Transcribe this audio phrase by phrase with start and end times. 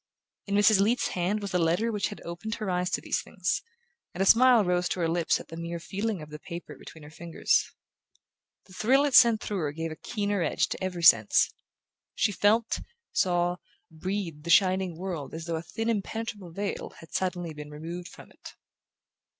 [0.47, 0.79] In Mrs.
[0.79, 3.61] Leath's hand was the letter which had opened her eyes to these things,
[4.15, 7.03] and a smile rose to her lips at the mere feeling of the paper between
[7.03, 7.69] her fingers.
[8.65, 11.53] The thrill it sent through her gave a keener edge to every sense.
[12.15, 12.79] She felt,
[13.11, 13.57] saw,
[13.91, 18.31] breathed the shining world as though a thin impenetrable veil had suddenly been removed from
[18.31, 18.55] it.